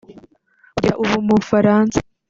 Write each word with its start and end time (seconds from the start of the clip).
Kugera 0.75 0.99
ubu 1.03 1.15
mu 1.25 1.33
Bufaransa 1.39 1.97